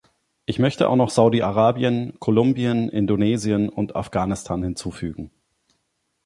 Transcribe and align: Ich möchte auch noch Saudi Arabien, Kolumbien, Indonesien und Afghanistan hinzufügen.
Ich 0.47 0.57
möchte 0.57 0.89
auch 0.89 0.95
noch 0.95 1.11
Saudi 1.11 1.43
Arabien, 1.43 2.19
Kolumbien, 2.19 2.89
Indonesien 2.89 3.69
und 3.69 3.95
Afghanistan 3.95 4.63
hinzufügen. 4.63 5.29